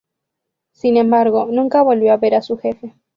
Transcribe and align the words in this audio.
Sin 0.71 0.97
embargo, 0.97 1.45
nunca 1.51 1.83
volvió 1.83 2.11
a 2.11 2.17
ver 2.17 2.33
a 2.33 2.41
su 2.41 2.57
jefe. 2.57 2.95